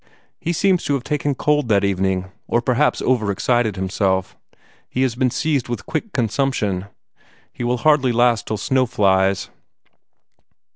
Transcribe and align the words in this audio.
He 0.39 0.51
seems 0.51 0.83
to 0.85 0.95
have 0.95 1.03
taken 1.03 1.35
cold 1.35 1.67
that 1.67 1.83
evening, 1.83 2.31
or 2.47 2.59
perhaps 2.59 3.03
over 3.03 3.31
exerted 3.31 3.75
himself. 3.75 4.35
He 4.89 5.03
has 5.03 5.13
been 5.13 5.29
seized 5.29 5.69
with 5.69 5.85
quick 5.85 6.11
consumption. 6.11 6.87
He 7.53 7.63
will 7.63 7.77
hardly 7.77 8.11
last 8.11 8.47
till 8.47 8.57
snow 8.57 8.87
flies." 8.87 9.51